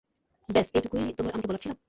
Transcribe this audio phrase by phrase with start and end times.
[0.49, 1.71] ব্যাস, এইটুকুই তোমার আমাকে বলার ছিল?